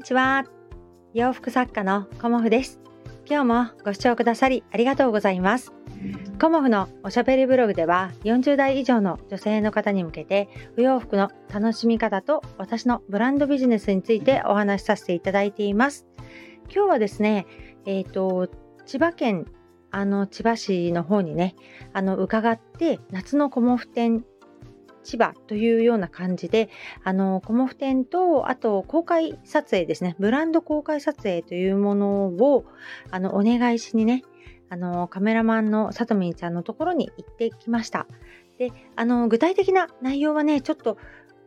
[0.00, 0.46] にちは。
[1.12, 2.80] 洋服作家のコモフです。
[3.28, 5.74] 今日もご視聴くださりありがとうございます。
[6.40, 16.06] コモフのおしゃべりブログでは40代以上の女性の方に向けて不要服の楽しみ方と私のブランドビジネスについてお話しさせていただいています。
[16.74, 17.46] 今日はですね、
[17.84, 18.48] えっ、ー、と、
[18.86, 19.44] 千葉県
[19.90, 21.56] あの千葉市の方にね、
[21.92, 24.24] あの伺って夏のコモフ展
[25.02, 26.68] 千葉というような感じで、
[27.04, 32.64] あの、コモフ展と、あと公開撮影ですね、ブランド公開撮影というものを、
[33.10, 34.22] あの、お願いしにね、
[34.68, 38.06] あの、カメラマンのさとみんちゃんのところに行ってきました。
[38.58, 40.96] で、あの、具体的な内容はね、ちょっと、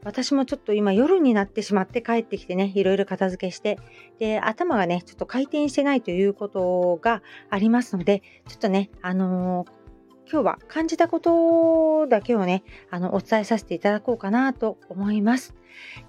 [0.04, 3.80] 私もちょっと今夜になってしまって帰ってきてね、いろいろ片付けして、
[4.20, 9.83] で、頭がね、ちょっと回転してないということがありますので、ちょっとね、あのー
[10.32, 15.56] 今日は感じたことだけをね、あの、お伝えさせていただこうかなと思います。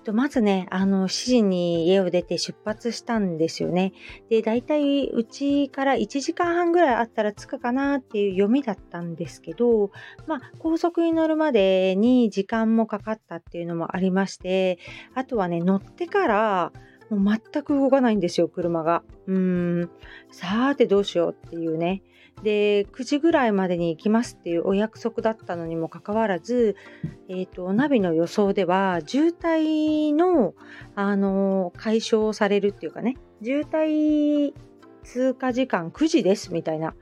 [0.04, 3.92] とまずね、あの、7時に家を出て出発したんですよね。
[4.28, 9.90] で、だいたいうちから1時間半ぐらいあったら着くかなっていう読みだったんですけど、
[10.26, 14.78] まあ、高速に乗るまでに時間もかかったっていうのもありまして、
[15.14, 16.72] あとはね、乗ってから、
[17.10, 19.02] もう全く動かないんですよ、車が。
[19.26, 19.90] うーん、
[20.30, 22.02] さーてどうしようっていうね。
[22.42, 26.76] で、9時ぐらいまでに行きますっていうお約束だったのにもかかわらず、
[27.28, 30.54] えっ、ー、と、ナビの予想では、渋滞の、
[30.94, 34.52] あの、解消されるっていうかね、渋滞
[35.04, 36.94] 通過時間9時ですみたいな。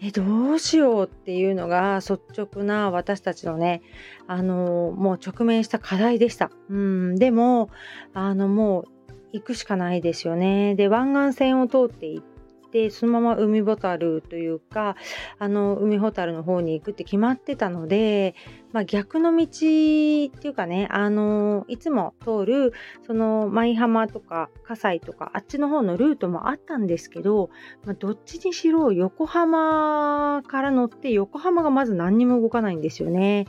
[0.00, 3.82] え、どうしようっていうのが率直な私たちのね、
[4.28, 6.52] あの、もう直面した課題でした。
[6.68, 7.70] うん、でも、
[8.14, 8.97] あの、もう
[9.32, 10.74] 行くしかないですよね。
[10.74, 12.24] で、湾岸線を通って行っ
[12.72, 14.96] でそのまま海ボタルというか
[15.38, 18.34] あの海ホタルの方に行くって決まってたので、
[18.72, 22.72] まあ、逆の道っていうかねあのいつも通る
[23.06, 27.50] その舞浜とか葛西とかあっちの方のルートもあったんですけど、
[27.84, 33.46] まあ、どっちにしろ横浜から乗って横浜がまず何にも動かないんですよね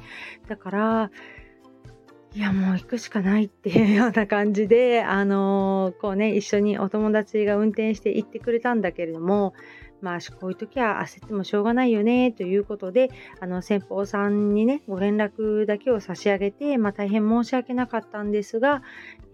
[0.47, 1.11] だから
[2.35, 9.53] いやもう行くしかないっていう ような感じで、あのー、こうね、一緒にお友達が運転して行ってくれたんだけれども、
[10.01, 13.09] まあ、こういう時は焦ってもしょうがないよね、ということで、
[13.39, 18.83] あの、先方さんにね、ご連絡だけを差し上げて、まあ、大変申し訳なかったんですが、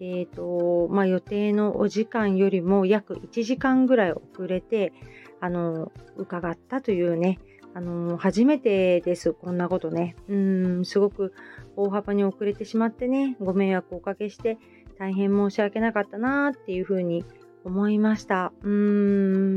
[0.00, 4.92] えっ、ー、と、まあ、予定のお時間よりも約1時間ぐらい遅れて、
[5.40, 7.38] あの、伺ったというね、
[7.76, 10.16] あの初めてです、こんなことね。
[10.30, 11.34] うん、すごく
[11.76, 14.58] 大幅に遅れてしまってね、ご迷惑をおかけして、
[14.98, 17.24] 大変申し訳なかったなっていうふうに
[17.64, 18.52] 思いました。
[18.62, 18.70] うー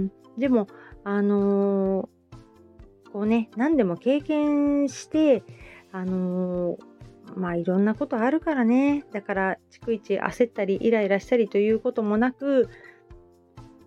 [0.06, 0.68] ん、でも、
[1.04, 5.44] あのー、こうね、何でも経験して、
[5.92, 6.78] あのー、
[7.36, 9.06] まあいろんなことあるからね。
[9.12, 12.70] だから、逐一焦ったりイライラしたりということもなく、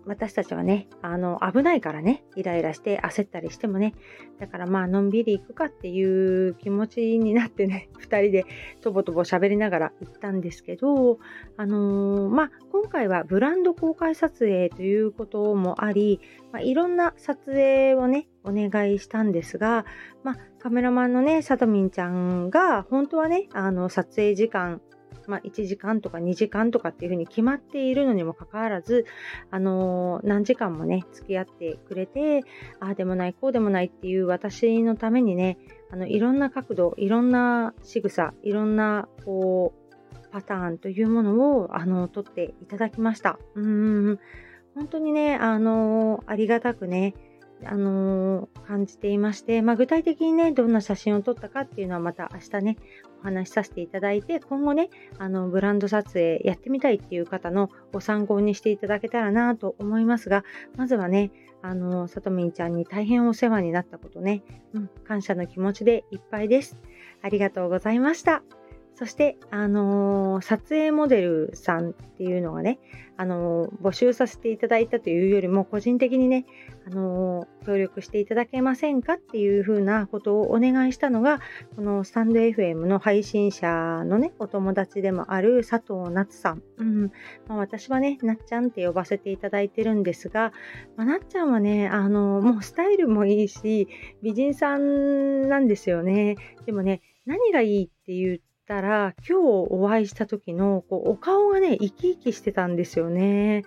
[0.05, 3.93] 私たちはね、あの、危ないからね、イライラして焦ったりしてもね、
[4.39, 8.45] だからまあ、のんびり行くかっていう気持ちになってね、 2人で
[8.81, 11.19] とぼとぼ喋りながら行ったんですけど、
[11.55, 16.19] あのー、まあ、今回はブランド公開撮影ということもあり、
[16.51, 19.85] まあ、いろんな撮影をね、お願いしたんですが、
[20.23, 24.81] まあ、カメラマンのね、さとみんちゃんが、本当はね、あの、撮影時間
[25.27, 29.05] まあ、1時間とか2時間とかっていうふうに決まっているのにもかかわらず、
[29.51, 32.41] あのー、何時間もね、付き合ってくれて、
[32.79, 35.57] ああでもない、こうでもないっていう私のためにね、
[35.91, 39.83] あの、いろんな角度、いろんな仕草、いろんな、こう、
[40.31, 43.37] パターンというものを、あの、取っていただきました。
[43.55, 44.19] うん、
[44.73, 47.13] 本当にね、あのー、ありがたくね、
[47.65, 52.77] あのー、感じていまして、まあ、具体的にね、どんな写真を撮ったかっていうのはまた明日ね、
[53.23, 60.43] お話しさせていただいて、今後ね、あの、ブランド撮影やってみたいっていう方のご参考にしていただけたらなと思いますが、
[60.75, 66.77] まずはね、あの、さとみんちゃんに大変お世話になったことね、うん、感謝の気持ちでいっぱいです。
[67.21, 68.43] ありがとうございました。
[68.95, 72.79] そして、あのー、撮影モデルさんっていうのがね、
[73.17, 76.45] あのー、募集させていただいたというよりも、個人的にね、
[76.85, 81.39] あの、協力していただけませんかっていうふうなことをお願いしたのが、
[81.75, 86.63] このスタンド FM の配信者のね、お友達でもある佐藤夏さん。
[86.77, 87.11] うん
[87.47, 90.51] まあ、私はね、なっちゃんって呼ばせていただいてるんですが、
[90.97, 93.87] まあ、なっちゃんはね、あのもうスタイルもいいし、
[94.21, 96.35] 美人さんなんですよね。
[96.65, 103.63] でもね、何がいいっていうたら、今日お会いした時のこうお顔がね、生き生きしてたんですよね。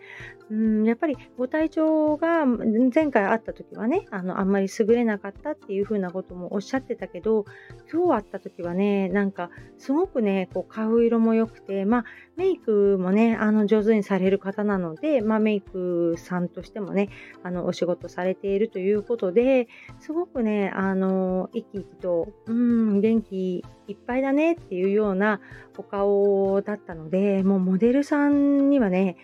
[0.49, 7.45] うん、やっぱりご体調が前回会った時はね、あの、あんまり優れなかったっていう風なこともおっしゃってたけど、
[7.93, 12.05] 今日会った時はね、なんか、すごくね、こう、顔色も良くて、まあ、
[12.37, 17.09] メイクもね、あの、上手にされる方なので、まあ、メイクさんとしてもね、
[17.43, 19.67] あの、お仕事されているということで、
[19.99, 25.41] すごくね、あの、生き生きと、うん、元気いっぱいだねっていうような
[25.79, 29.17] お顔だったので、もうモデルさんにはね、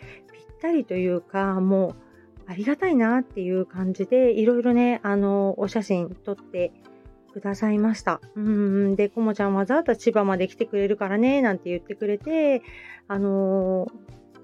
[0.63, 1.95] ったりというか、もう
[2.47, 6.73] ありがたいなっていう感じで、いろいろね、あの、お写真撮って
[7.33, 8.21] くださいました。
[8.37, 8.95] うん。
[8.95, 12.63] で、こもちゃんわざわざ千葉まで来てくれるからね、なんて言ってくれて、
[13.09, 13.89] あの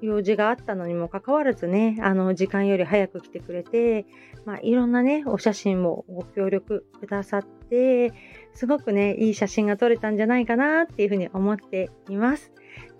[0.01, 4.07] 用事があったのにもかかわらずね、あの、時間より早く来てくれて、
[4.45, 8.13] まあ、いろんなね、お写真もご協力くださって、
[8.53, 12.53] すごくね、いい写真が撮れたんじゃないかなっていうふうに思っています。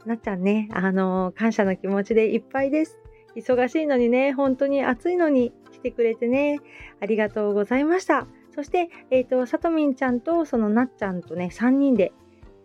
[0.07, 2.99] なっちゃんね、あの感謝の気持ちでいっぱいです。
[3.39, 6.61] 忙しいのにね、本当に暑いのに来てくれてね、
[7.01, 8.27] ありがとうございました。
[8.55, 12.13] そして、えっ、ー、と、さとみんちゃんとそのなっちゃんとね、3人で、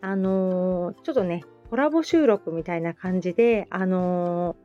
[0.02, 4.56] あのー、ちょっとね、コラボ収録みたいな感じで、あの、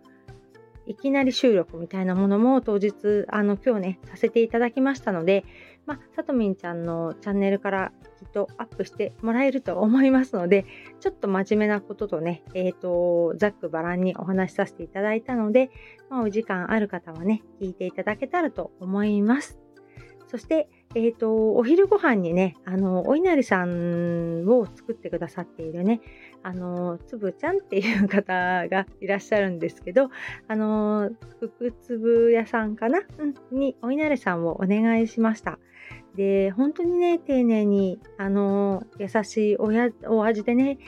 [0.89, 5.45] いきなり収録みたいなものも当日、あの、今日ね、させていただきましたので、
[5.85, 10.65] まあ、さとみんちゃんのチャンネルからきっとアップしてもらえると思いますので、
[11.01, 15.71] ちょっと真面目なこととね、えっ、ー、と、ざっくばらんにお話しさせていただいたので、
[16.09, 19.59] まあ、お時間ある方はね、聞いていただけたらと思います。
[20.27, 26.01] そして、えっ、ー、と、お昼ご飯にね、あの、お稲荷さんを作ってくださっているね、
[26.43, 30.11] あの、つぶちゃんっていう方がいらっしゃるんですけど、
[30.49, 35.61] あの、福粒屋さんかな、うん、にお稲荷さんをお願いしました。
[36.17, 40.79] で、本当にね、丁寧に、あの、優しいおやお味でね、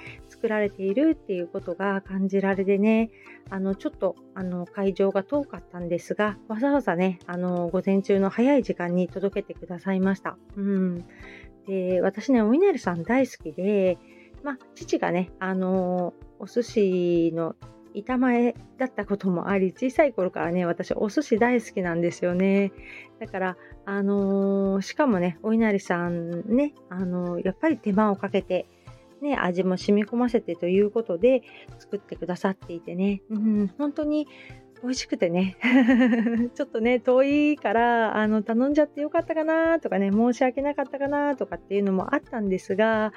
[0.40, 3.10] 作られているっていうことが感じられてね、
[3.50, 10.38] あの、ちょっと、あの、会場が遠かったんですが、わざわざね、あの、午前中の早い時間に届けてくださいました。
[10.56, 11.04] うん。
[11.66, 13.98] で、私ね、お稲荷さん大好きで、
[14.42, 17.54] まあ、父がね、あの、お寿司の
[17.92, 22.72] 板前だったこともあり、小さい頃からね、私お寿司大好きなんですよね。
[23.18, 28.66] だから、あのー、しかもね、お稲荷さんね、あのー、やっぱり手間をかけて、
[29.22, 31.42] ね、味も染み込ませてということで
[31.78, 34.26] 作ってくださっていてね、うん、本当に
[34.82, 35.56] 美味しくてね、
[36.54, 43.12] ちょっとね、遠いから、あの、頼んじゃってよかったかなとかね、申し訳なかったかなとかっていうのもあったんですが、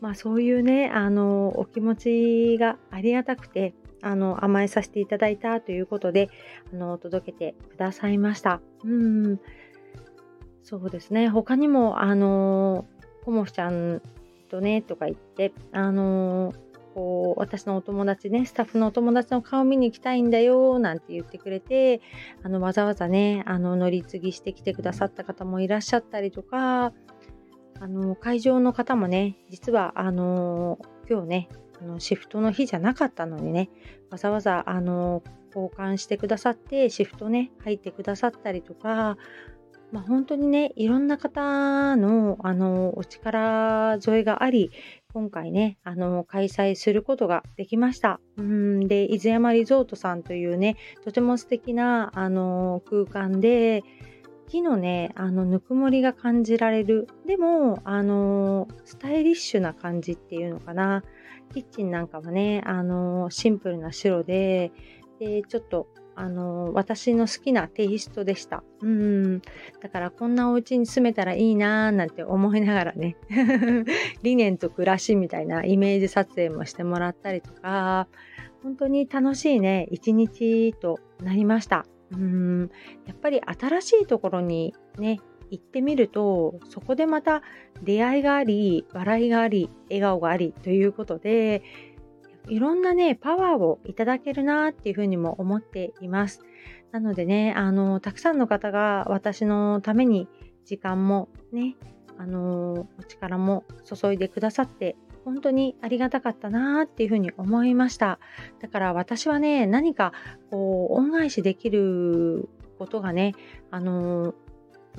[0.00, 6.30] まあそういうね、あの、お気持ちがありがたくて、あの、甘えさせていただいたということで、
[6.72, 8.60] あの、届けてくださいました。
[8.84, 9.40] うん。
[10.62, 11.28] そうですね。
[11.28, 12.86] 他にも、あの、
[13.24, 14.00] コモフちゃん
[14.46, 16.52] とね、とか言って、あの、
[16.94, 22.00] こう、私のお友達ね、スタッフのお友達の顔見に行きたいんだよ、なんて言ってくれて、
[22.42, 26.94] あの、わざわざね、あの、乗り継ぎしてきてくださった方もいらっしゃったりとか、
[27.80, 30.78] あの、会場の方もね、実は、あの、
[31.08, 31.48] 今日ね、
[31.80, 33.68] あのシフトの日じゃなかったのにね、
[34.10, 35.22] わざわざ、あの、
[35.54, 39.18] 交換してくださって、シフトね、入ってくださったりとか、
[39.92, 44.70] まあ、本当にね、いろんな方の、あの、お力添えがあり、
[45.12, 48.20] 今回ね、あの、開催することができました。
[48.36, 53.82] うんで、伊豆山リゾートさんというね、とても素敵な、あの、空間で、
[54.48, 57.08] 木のね、あの、ぬくもりが感じられる。
[57.26, 61.02] でも、あの、スタイリッシュな感じっていうのかな。
[61.52, 64.72] キッチンなんかはね、あの、シンプルな白で、
[65.18, 68.64] で、ちょっと、あの、私の好きなテイストでした。
[68.80, 69.40] うん。
[69.80, 73.16] だから、こんなお家に住めたらいいなーなんて思いながらね、
[74.22, 78.08] 理念と暮らしみたいなイメージ撮影もしてもらったりとか、
[78.62, 81.86] 本当に楽しいね、一日となりました。
[82.12, 82.70] うん
[83.06, 85.20] やっぱり新しいところにね
[85.50, 87.42] 行ってみるとそこでまた
[87.82, 91.62] 出会いがあり笑いがあり笑顔がありということで
[92.48, 96.42] いろんなねパワーをいただけるなっていうふうにも思っています
[96.92, 100.28] なのでねあのたくさんの方が私のために
[100.64, 101.76] 時間もね
[102.18, 108.20] あのお力も注いでくださって本当にありがたかったなっていうふうに思いました。
[108.60, 110.12] だから私はね、何か
[110.52, 112.48] こう恩返しできる
[112.78, 113.34] ことがね、
[113.72, 114.34] あの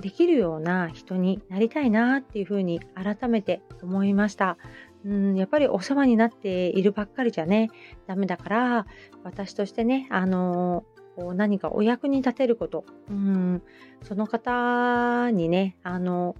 [0.01, 4.58] できるような人になりたいなっていうふうに改めて思いました。
[5.06, 7.70] うん、やっぱりお世話になっているばっかりじゃね、
[8.08, 8.88] ダメだから、
[9.24, 10.84] 私としてね、あの
[11.16, 13.62] こう何かお役に立てること、うん、
[14.04, 16.36] その方にね、あの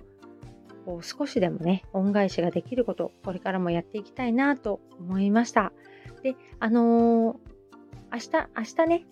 [0.86, 5.74] こう少しでもね、恩返しができること、これからもやっていきたいなと思いました。
[6.24, 7.40] で、あの、
[8.12, 9.06] 明日、明日ね、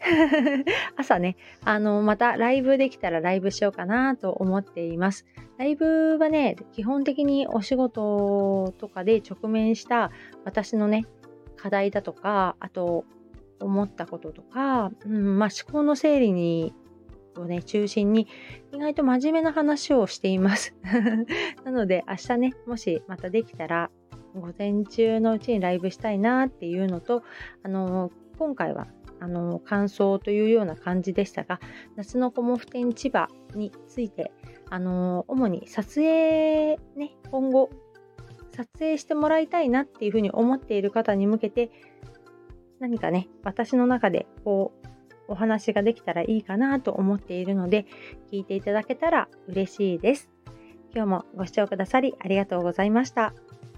[0.96, 5.26] 朝ね、あの、またライブできたらライブしようかなと思っています。
[5.58, 10.12] ライブはね、基本的にお仕事とかで直面した
[10.44, 11.06] 私のね、
[11.56, 13.06] 課題だとか、あと、
[13.60, 16.74] 思ったこととか、うんまあ、思考の整理に
[17.38, 18.28] をね、中心に
[18.74, 20.76] 意外と真面目な話をしています。
[21.64, 23.92] なので明日ね、もしまたできたら
[24.36, 27.24] 午前中のうちにライブしたいなっていうのと、
[27.64, 28.88] あの今回は
[29.20, 31.60] あの感想というような感じでしたが、
[31.96, 34.32] 夏のコモフ展千葉について、
[34.70, 37.70] あの主に撮影ね、今後
[38.52, 41.72] 撮影してもらいたいなっていうふうに思っている方に向けて、
[42.80, 44.88] 何かね、私の中でこう
[45.28, 47.86] お話ができたらいいかなと思っているので、
[48.32, 50.30] 聞いていただけたら嬉しいです。
[50.94, 53.34] 今日もご視聴くださりありがとうございました。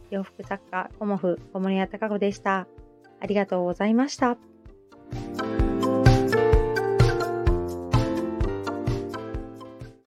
[0.10, 2.68] 洋服作家、コモフ、小森屋隆子でした。
[3.20, 4.38] ありがとうございました。